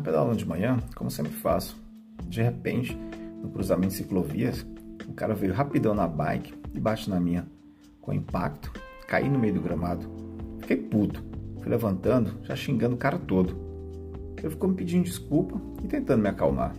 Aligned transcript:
Tava 0.00 0.02
pedalando 0.02 0.36
de 0.36 0.48
manhã, 0.48 0.78
como 0.94 1.10
sempre 1.10 1.32
faço. 1.32 1.78
De 2.26 2.40
repente, 2.40 2.98
no 3.42 3.50
cruzamento 3.50 3.88
de 3.88 3.98
ciclovias, 3.98 4.66
o 5.06 5.12
cara 5.12 5.34
veio 5.34 5.52
rapidão 5.52 5.94
na 5.94 6.08
bike 6.08 6.54
e 6.74 6.80
bate 6.80 7.10
na 7.10 7.20
minha. 7.20 7.46
Com 8.00 8.12
impacto, 8.12 8.72
caí 9.06 9.28
no 9.28 9.38
meio 9.38 9.54
do 9.54 9.60
gramado. 9.60 10.08
Fiquei 10.60 10.78
puto. 10.78 11.22
Fui 11.58 11.68
levantando, 11.68 12.32
já 12.42 12.56
xingando 12.56 12.94
o 12.94 12.98
cara 12.98 13.18
todo. 13.18 13.54
Ele 14.38 14.48
ficou 14.48 14.70
me 14.70 14.76
pedindo 14.76 15.04
desculpa 15.04 15.60
e 15.84 15.86
tentando 15.86 16.22
me 16.22 16.28
acalmar. 16.30 16.74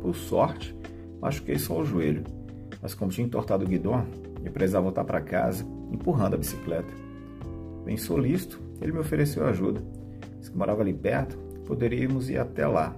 Por 0.00 0.14
sorte, 0.14 0.74
machuquei 1.20 1.58
só 1.58 1.78
o 1.78 1.84
joelho, 1.84 2.24
mas 2.80 2.94
como 2.94 3.10
tinha 3.10 3.26
entortado 3.26 3.66
o 3.66 3.68
guidão, 3.68 4.06
eu 4.42 4.50
precisava 4.50 4.84
voltar 4.84 5.04
para 5.04 5.20
casa, 5.20 5.66
empurrando 5.90 6.34
a 6.34 6.38
bicicleta. 6.38 6.92
Bem 7.84 7.98
solícito, 7.98 8.58
ele 8.80 8.92
me 8.92 8.98
ofereceu 8.98 9.44
ajuda. 9.46 9.82
Se 10.40 10.50
morava 10.56 10.80
ali 10.80 10.94
perto, 10.94 11.38
poderíamos 11.66 12.28
ir 12.28 12.38
até 12.38 12.66
lá. 12.66 12.94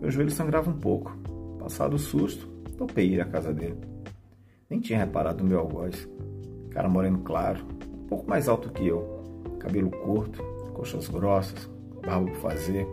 Meu 0.00 0.10
joelho 0.10 0.30
sangrava 0.30 0.70
um 0.70 0.78
pouco. 0.78 1.16
Passado 1.58 1.96
o 1.96 1.98
susto, 1.98 2.46
topei 2.76 3.14
ir 3.14 3.20
à 3.20 3.24
casa 3.24 3.52
dele. 3.52 3.78
Nem 4.68 4.80
tinha 4.80 4.98
reparado 4.98 5.42
no 5.42 5.48
meu 5.48 5.60
algoz. 5.60 6.08
Cara 6.70 6.88
moreno 6.88 7.18
claro, 7.18 7.64
um 7.92 8.06
pouco 8.06 8.28
mais 8.28 8.48
alto 8.48 8.70
que 8.70 8.86
eu, 8.86 9.24
cabelo 9.58 9.90
curto, 9.90 10.42
coxas 10.74 11.08
grossas, 11.08 11.68
barba 12.04 12.30
por 12.30 12.36
fazer. 12.36 12.86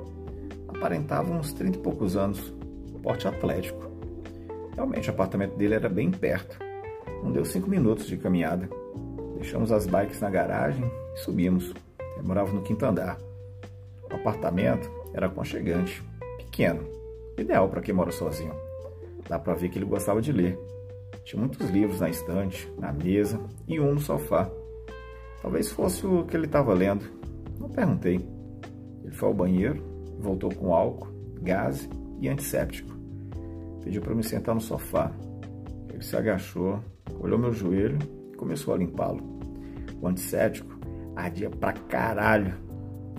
Aparentava 0.68 1.32
uns 1.32 1.54
30 1.54 1.78
e 1.78 1.82
poucos 1.82 2.16
anos, 2.16 2.54
porte 3.02 3.28
atlético. 3.28 3.92
Realmente 4.76 5.10
o 5.10 5.14
apartamento 5.14 5.56
dele 5.56 5.76
era 5.76 5.90
bem 5.90 6.10
perto. 6.10 6.58
Não 7.22 7.32
deu 7.32 7.46
cinco 7.46 7.70
minutos 7.70 8.08
de 8.08 8.18
caminhada. 8.18 8.70
Deixamos 9.36 9.72
as 9.72 9.86
bikes 9.86 10.20
na 10.20 10.30
garagem 10.30 10.84
e 11.14 11.20
subimos. 11.20 11.74
Eu 12.18 12.24
morava 12.24 12.52
no 12.52 12.62
quinto 12.62 12.86
andar. 12.86 13.18
O 14.14 14.16
apartamento 14.16 14.90
era 15.14 15.26
aconchegante, 15.26 16.04
pequeno, 16.38 16.88
ideal 17.38 17.68
para 17.68 17.82
quem 17.82 17.94
mora 17.94 18.12
sozinho. 18.12 18.54
Dá 19.28 19.40
para 19.40 19.56
ver 19.56 19.70
que 19.70 19.80
ele 19.80 19.86
gostava 19.86 20.22
de 20.22 20.32
ler. 20.32 20.58
Tinha 21.26 21.40
muitos 21.40 21.70
livros 21.70 22.00
na 22.00 22.10
estante, 22.10 22.72
na 22.78 22.92
mesa 22.92 23.40
e 23.68 23.80
um 23.80 23.94
no 23.94 24.00
sofá. 24.00 24.50
Talvez 25.42 25.72
fosse 25.72 26.06
o 26.06 26.26
que 26.26 26.38
ele 26.38 26.46
estava 26.46 26.74
lendo. 26.74 27.06
Não 27.60 27.70
perguntei. 27.70 28.20
Ele 29.04 29.14
foi 29.14 29.30
ao 29.30 29.34
banheiro, 29.34 29.82
voltou 30.20 30.54
com 30.54 30.74
álcool, 30.74 31.08
gás 31.42 31.90
e 32.20 32.30
antisséptico. 32.30 32.94
Pediu 33.84 34.02
para 34.02 34.16
me 34.16 34.24
sentar 34.24 34.54
no 34.54 34.62
sofá. 34.62 35.12
Ele 35.90 36.04
se 36.04 36.16
agachou, 36.16 36.80
olhou 37.20 37.38
meu 37.38 37.52
joelho 37.52 37.98
e 38.32 38.36
começou 38.36 38.74
a 38.74 38.78
limpá-lo. 38.78 39.40
O 40.02 40.08
antisséptico 40.08 40.74
ardia 41.16 41.50
pra 41.50 41.74
caralho. 41.74 42.56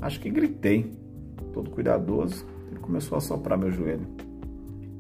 Acho 0.05 0.21
que 0.21 0.29
gritei. 0.29 0.93
Todo 1.55 1.71
cuidadoso, 1.71 2.45
ele 2.71 2.79
começou 2.79 3.17
a 3.17 3.23
soprar 3.23 3.57
meu 3.57 3.71
joelho. 3.71 4.07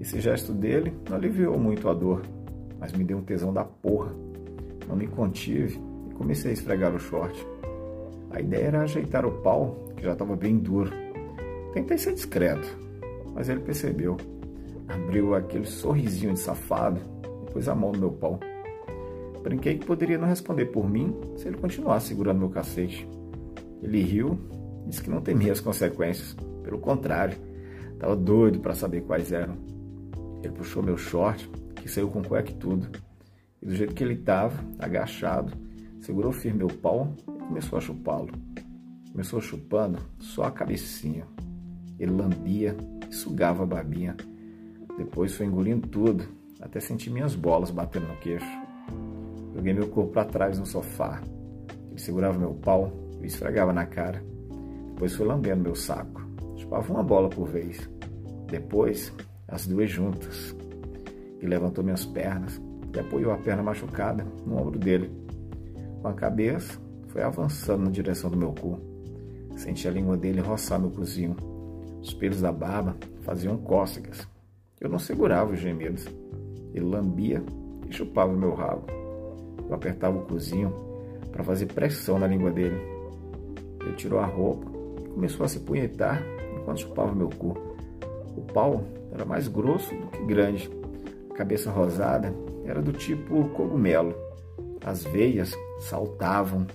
Esse 0.01 0.19
gesto 0.19 0.51
dele 0.51 0.95
não 1.07 1.19
aliviou 1.19 1.59
muito 1.59 1.91
a 1.91 1.93
dor, 1.93 2.23
mas 2.81 2.91
me 2.95 3.05
deu 3.05 3.19
um 3.19 3.23
tesão 3.23 3.53
da 3.53 3.65
porra. 3.65 4.15
Não 4.89 4.97
me 4.97 5.07
contive 5.07 5.79
e 6.11 6.15
comecei 6.15 6.53
a 6.53 6.55
esfregar 6.55 6.95
o 6.95 6.99
short. 6.99 7.47
A 8.31 8.41
ideia 8.41 8.69
era 8.69 8.81
ajeitar 8.81 9.27
o 9.27 9.43
pau, 9.43 9.93
que 9.95 10.03
já 10.05 10.15
estava 10.15 10.35
bem 10.35 10.57
duro. 10.57 10.91
Tentei 11.75 11.99
ser 11.99 12.15
discreto, 12.15 12.67
mas 13.35 13.51
ele 13.51 13.61
percebeu. 13.61 14.17
Abriu 14.89 15.35
aquele 15.35 15.67
sorrisinho 15.67 16.33
de 16.33 16.41
safado 16.41 16.99
e 17.47 17.53
pôs 17.53 17.69
a 17.69 17.75
mão 17.75 17.93
no 17.93 17.99
meu 17.99 18.11
pau. 18.11 18.41
Brinquei 19.43 19.77
que 19.77 19.85
poderia 19.85 20.17
não 20.17 20.27
responder 20.27 20.65
por 20.67 20.89
mim 20.89 21.15
se 21.37 21.47
ele 21.47 21.59
continuasse 21.59 22.09
segurando 22.09 22.39
meu 22.39 22.49
cacete. 22.49 23.07
Ele 23.83 24.01
riu 24.01 24.39
disse 24.87 25.03
que 25.03 25.11
não 25.11 25.21
temia 25.21 25.53
as 25.53 25.61
consequências. 25.61 26.37
Pelo 26.63 26.79
contrário, 26.79 27.37
estava 27.93 28.17
doido 28.17 28.61
para 28.61 28.75
saber 28.75 29.03
quais 29.03 29.33
eram. 29.33 29.57
Ele 30.43 30.53
puxou 30.53 30.83
meu 30.83 30.97
short, 30.97 31.48
que 31.77 31.89
saiu 31.89 32.08
com 32.08 32.23
cueca 32.23 32.51
e 32.51 32.55
tudo. 32.55 32.89
E 33.63 33.67
do 33.67 33.75
jeito 33.75 33.95
que 33.95 34.05
ele 34.05 34.14
estava, 34.14 34.55
agachado, 34.79 35.53
segurou 36.01 36.33
firme 36.33 36.58
meu 36.58 36.69
pau 36.69 37.14
e 37.29 37.47
começou 37.47 37.79
a 37.79 37.81
chupá-lo. 37.81 38.31
Começou 39.11 39.41
chupando 39.41 39.98
só 40.19 40.45
a 40.45 40.51
cabecinha. 40.51 41.27
Ele 41.98 42.11
lambia 42.11 42.77
e 43.08 43.14
sugava 43.14 43.63
a 43.63 43.67
babinha. 43.67 44.17
Depois 44.98 45.35
foi 45.35 45.47
engolindo 45.47 45.87
tudo, 45.89 46.25
até 46.61 46.81
sentir 46.81 47.11
minhas 47.11 47.35
bolas 47.35 47.70
batendo 47.70 48.08
no 48.08 48.17
queixo. 48.17 48.47
Joguei 49.55 49.73
meu 49.73 49.89
corpo 49.89 50.13
para 50.13 50.25
trás 50.25 50.58
no 50.58 50.67
sofá. 50.67 51.23
Ele 51.91 52.01
segurava 52.01 52.39
meu 52.39 52.55
pau 52.55 52.92
e 53.23 53.27
esfregava 53.27 53.73
na 53.73 53.87
cara. 53.87 54.23
Depois 54.95 55.15
foi 55.17 55.27
lambendo 55.27 55.65
meu 55.65 55.75
saco. 55.75 56.23
Chupava 56.57 56.93
uma 56.93 57.03
bola 57.03 57.29
por 57.29 57.49
vez. 57.49 57.91
Depois, 58.47 59.13
as 59.49 59.67
duas 59.67 59.91
juntas. 59.91 60.55
E 61.41 61.47
levantou 61.47 61.83
minhas 61.83 62.07
pernas 62.07 62.61
e 62.95 63.01
apoiou 63.01 63.33
a 63.33 63.37
perna 63.37 63.63
machucada 63.63 64.25
no 64.47 64.57
ombro 64.57 64.79
dele. 64.79 65.11
Com 66.01 66.07
a 66.07 66.15
cabeça, 66.15 66.79
foi 67.09 67.23
avançando 67.23 67.85
na 67.85 67.91
direção 67.91 68.31
do 68.31 68.37
meu 68.37 68.53
cu. 68.53 68.79
Senti 69.57 69.89
a 69.89 69.91
língua 69.91 70.17
dele 70.17 70.41
roçar 70.41 70.81
meu 70.81 70.91
cozinho. 70.91 71.37
Os 72.01 72.15
pelos 72.15 72.41
da 72.41 72.53
barba 72.53 72.97
faziam 73.23 73.57
cócegas. 73.57 74.29
Eu 74.81 74.89
não 74.89 74.99
segurava 74.99 75.53
os 75.53 75.59
gemidos. 75.59 76.07
Ele 76.73 76.85
lambia 76.85 77.43
e 77.89 77.93
chupava 77.93 78.33
meu 78.33 78.55
rabo. 78.55 78.87
Eu 79.69 79.75
apertava 79.75 80.19
o 80.19 80.25
cozinho 80.25 80.73
para 81.33 81.43
fazer 81.43 81.67
pressão 81.67 82.17
na 82.17 82.29
língua 82.29 82.53
dele. 82.53 82.81
Ele 83.81 83.97
tirou 83.97 84.21
a 84.21 84.27
roupa 84.27 84.73
começou 85.14 85.47
a 85.47 85.48
se 85.48 85.61
punhetar 85.61 86.23
enquanto 86.58 86.80
chupava 86.80 87.14
meu 87.14 87.30
cu. 87.30 87.57
O 88.36 88.42
pau 88.42 88.85
era 89.13 89.25
mais 89.25 89.48
grosso 89.48 89.95
do 89.95 90.08
que 90.08 90.23
grande. 90.25 90.70
A 91.30 91.35
cabeça 91.35 91.70
rosada 91.70 92.35
era 92.64 92.83
do 92.83 92.92
tipo 92.92 93.48
cogumelo. 93.51 94.14
As 94.85 95.05
veias 95.05 95.55
saltavam. 95.79 96.67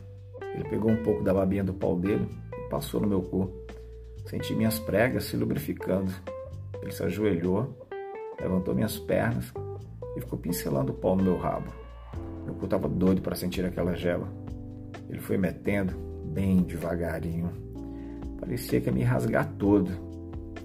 Ele 0.55 0.63
pegou 0.69 0.89
um 0.89 1.03
pouco 1.03 1.23
da 1.23 1.33
babinha 1.33 1.63
do 1.63 1.73
pau 1.73 1.95
dele 1.95 2.27
e 2.53 2.69
passou 2.69 3.01
no 3.01 3.07
meu 3.07 3.21
cu. 3.21 3.51
Senti 4.25 4.55
minhas 4.55 4.79
pregas 4.79 5.25
se 5.25 5.35
lubrificando. 5.35 6.11
Ele 6.81 6.91
se 6.91 7.03
ajoelhou, 7.03 7.77
levantou 8.39 8.73
minhas 8.73 8.97
pernas 8.97 9.53
e 10.15 10.21
ficou 10.21 10.39
pincelando 10.39 10.91
o 10.91 10.95
pau 10.95 11.15
no 11.15 11.23
meu 11.23 11.37
rabo. 11.37 11.71
Meu 12.45 12.55
cu 12.55 12.65
estava 12.65 12.87
doido 12.87 13.21
para 13.21 13.35
sentir 13.35 13.65
aquela 13.65 13.95
gela. 13.95 14.27
Ele 15.09 15.19
foi 15.19 15.37
metendo 15.37 15.93
bem 16.25 16.63
devagarinho. 16.63 17.68
Parecia 18.39 18.79
que 18.79 18.87
ia 18.87 18.93
me 18.93 19.03
rasgar 19.03 19.47
todo. 19.57 19.91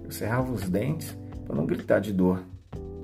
Eu 0.02 0.10
cerrava 0.10 0.52
os 0.52 0.68
dentes 0.68 1.16
para 1.46 1.56
não 1.56 1.66
gritar 1.66 2.00
de 2.00 2.12
dor. 2.12 2.42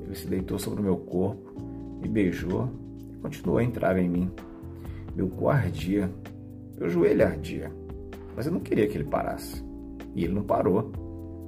Ele 0.04 0.14
se 0.14 0.26
deitou 0.26 0.58
sobre 0.58 0.80
o 0.80 0.84
meu 0.84 0.96
corpo, 0.96 1.52
me 2.00 2.08
beijou 2.08 2.68
e 3.12 3.16
continuou 3.16 3.58
a 3.58 3.64
entrar 3.64 3.98
em 3.98 4.08
mim. 4.08 4.30
Meu 5.14 5.28
cu 5.28 5.48
ardia, 5.48 6.10
meu 6.78 6.88
joelho 6.88 7.26
ardia, 7.26 7.70
mas 8.34 8.46
eu 8.46 8.52
não 8.52 8.60
queria 8.60 8.88
que 8.88 8.96
ele 8.96 9.04
parasse. 9.04 9.62
E 10.14 10.24
ele 10.24 10.34
não 10.34 10.42
parou. 10.42 10.92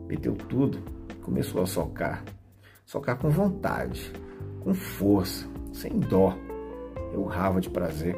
Meteu 0.08 0.34
tudo 0.34 0.78
e 1.10 1.14
começou 1.22 1.62
a 1.62 1.66
socar. 1.66 2.22
Socar 2.84 3.16
com 3.18 3.30
vontade, 3.30 4.12
com 4.60 4.74
força, 4.74 5.48
sem 5.72 5.98
dó. 5.98 6.36
Eu 7.12 7.20
urrava 7.22 7.60
de 7.60 7.70
prazer. 7.70 8.16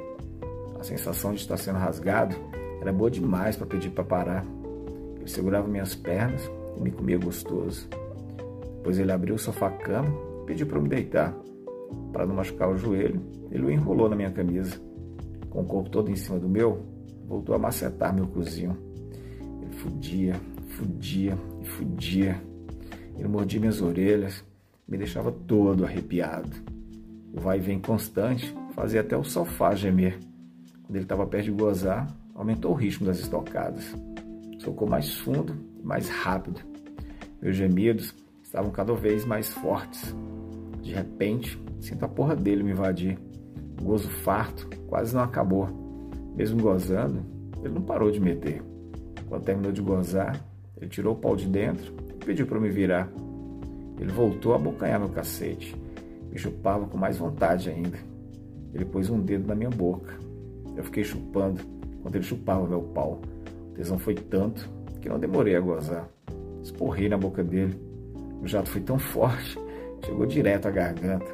A 0.78 0.82
sensação 0.82 1.32
de 1.32 1.40
estar 1.40 1.56
sendo 1.56 1.78
rasgado 1.78 2.34
era 2.80 2.92
boa 2.92 3.10
demais 3.10 3.56
para 3.56 3.66
pedir 3.66 3.90
para 3.90 4.04
parar. 4.04 4.44
Ele 5.24 5.30
segurava 5.30 5.66
minhas 5.66 5.94
pernas 5.94 6.50
e 6.76 6.82
me 6.82 6.90
comia 6.90 7.16
gostoso. 7.16 7.88
Depois 8.76 8.98
ele 8.98 9.10
abriu 9.10 9.36
o 9.36 9.38
sofá-cama 9.38 10.10
e 10.42 10.46
pediu 10.46 10.66
para 10.66 10.78
me 10.78 10.86
deitar. 10.86 11.34
Para 12.12 12.26
não 12.26 12.34
machucar 12.34 12.68
o 12.68 12.76
joelho, 12.76 13.22
ele 13.50 13.64
o 13.64 13.70
enrolou 13.70 14.06
na 14.06 14.14
minha 14.14 14.30
camisa. 14.30 14.78
Com 15.48 15.62
o 15.62 15.64
corpo 15.64 15.88
todo 15.88 16.10
em 16.10 16.14
cima 16.14 16.38
do 16.38 16.46
meu, 16.46 16.84
voltou 17.26 17.54
a 17.54 17.58
macetar 17.58 18.14
meu 18.14 18.26
cozinho. 18.26 18.76
Ele 19.62 19.72
fudia, 19.72 20.34
fudia 20.68 21.38
e 21.62 21.64
fudia. 21.64 22.38
Ele 23.16 23.28
mordia 23.28 23.58
minhas 23.58 23.80
orelhas, 23.80 24.44
me 24.86 24.98
deixava 24.98 25.32
todo 25.32 25.86
arrepiado. 25.86 26.50
O 27.32 27.40
vai 27.40 27.56
e 27.56 27.62
vem 27.62 27.80
constante 27.80 28.54
fazia 28.74 29.00
até 29.00 29.16
o 29.16 29.24
sofá 29.24 29.74
gemer. 29.74 30.18
Quando 30.82 30.96
ele 30.96 31.04
estava 31.04 31.26
perto 31.26 31.46
de 31.46 31.52
gozar, 31.52 32.14
aumentou 32.34 32.72
o 32.72 32.74
ritmo 32.74 33.06
das 33.06 33.20
estocadas. 33.20 33.94
Socou 34.64 34.88
mais 34.88 35.14
fundo 35.18 35.54
e 35.78 35.86
mais 35.86 36.08
rápido. 36.08 36.62
Meus 37.42 37.54
gemidos 37.54 38.14
estavam 38.42 38.70
cada 38.70 38.94
vez 38.94 39.26
mais 39.26 39.52
fortes. 39.52 40.14
De 40.80 40.90
repente, 40.90 41.62
sinto 41.80 42.04
a 42.06 42.08
porra 42.08 42.34
dele 42.34 42.62
me 42.62 42.72
invadir. 42.72 43.18
O 43.78 43.84
gozo 43.84 44.08
farto 44.08 44.66
quase 44.86 45.14
não 45.14 45.22
acabou. 45.22 45.68
Mesmo 46.34 46.62
gozando, 46.62 47.22
ele 47.62 47.74
não 47.74 47.82
parou 47.82 48.10
de 48.10 48.18
meter. 48.18 48.62
Quando 49.28 49.44
terminou 49.44 49.70
de 49.70 49.82
gozar, 49.82 50.42
ele 50.78 50.88
tirou 50.88 51.12
o 51.14 51.18
pau 51.18 51.36
de 51.36 51.46
dentro 51.46 51.92
e 52.14 52.24
pediu 52.24 52.46
para 52.46 52.58
me 52.58 52.70
virar. 52.70 53.12
Ele 54.00 54.10
voltou 54.10 54.54
a 54.54 54.56
abocanhar 54.56 54.98
meu 54.98 55.10
cacete. 55.10 55.76
Me 56.30 56.38
chupava 56.38 56.86
com 56.86 56.96
mais 56.96 57.18
vontade 57.18 57.68
ainda. 57.68 57.98
Ele 58.72 58.86
pôs 58.86 59.10
um 59.10 59.20
dedo 59.20 59.46
na 59.46 59.54
minha 59.54 59.70
boca. 59.70 60.18
Eu 60.74 60.84
fiquei 60.84 61.04
chupando 61.04 61.60
enquanto 61.98 62.14
ele 62.14 62.24
chupava 62.24 62.66
meu 62.66 62.80
pau. 62.80 63.20
O 63.74 63.76
tesão 63.76 63.98
foi 63.98 64.14
tanto 64.14 64.70
que 65.00 65.08
não 65.08 65.18
demorei 65.18 65.56
a 65.56 65.60
gozar. 65.60 66.08
Esporrei 66.62 67.08
na 67.08 67.18
boca 67.18 67.42
dele. 67.42 67.76
O 68.40 68.46
jato 68.46 68.70
foi 68.70 68.80
tão 68.80 69.00
forte, 69.00 69.58
chegou 70.04 70.24
direto 70.26 70.68
à 70.68 70.70
garganta. 70.70 71.26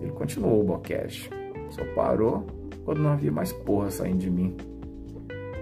Ele 0.00 0.12
continuou 0.12 0.60
o 0.60 0.64
boquete. 0.64 1.28
Só 1.70 1.84
parou 1.96 2.46
quando 2.84 3.02
não 3.02 3.10
havia 3.10 3.32
mais 3.32 3.52
porra 3.52 3.90
saindo 3.90 4.18
de 4.18 4.30
mim. 4.30 4.56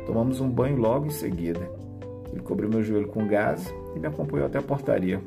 Tomamos 0.04 0.38
um 0.38 0.50
banho 0.50 0.76
logo 0.76 1.06
em 1.06 1.10
seguida. 1.10 1.66
Ele 2.30 2.42
cobriu 2.42 2.68
meu 2.68 2.82
joelho 2.82 3.08
com 3.08 3.26
gás 3.26 3.72
e 3.96 3.98
me 3.98 4.06
acompanhou 4.06 4.46
até 4.46 4.58
a 4.58 4.62
portaria. 4.62 5.18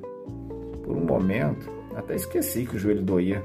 Por 0.83 0.95
um 0.95 1.03
momento, 1.03 1.67
até 1.95 2.13
esqueci 2.13 2.63
que 2.63 2.75
o 2.75 2.79
joelho 2.79 3.01
doía. 3.01 3.43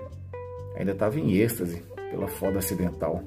Ainda 0.76 0.93
estava 0.93 1.19
em 1.19 1.36
êxtase 1.38 1.82
pela 2.10 2.28
foda 2.28 2.58
acidental. 2.58 3.22